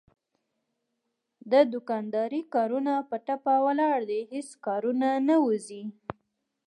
د 1.51 1.53
دوکاندارۍ 1.73 2.41
کارونه 2.55 2.93
په 3.09 3.15
ټپه 3.25 3.53
ولاړ 3.65 3.97
دي 4.09 4.19
هېڅ 4.33 4.49
کارونه 4.65 5.09
نه 5.27 5.35
وځي. 5.45 5.83